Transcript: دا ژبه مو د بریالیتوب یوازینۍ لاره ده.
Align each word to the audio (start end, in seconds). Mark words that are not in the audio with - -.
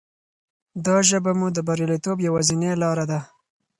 دا 0.85 0.97
ژبه 1.09 1.31
مو 1.39 1.47
د 1.55 1.59
بریالیتوب 1.67 2.17
یوازینۍ 2.27 2.71
لاره 2.83 3.05
ده. 3.11 3.19